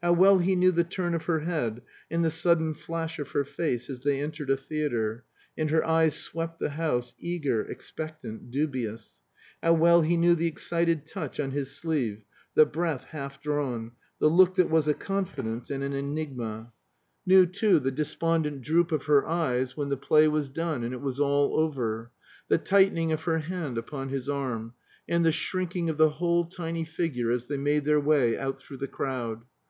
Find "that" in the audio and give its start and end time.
14.54-14.70